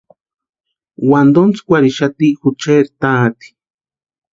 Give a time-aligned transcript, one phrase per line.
[1.09, 3.47] Wantontskwarixati jucheri tati.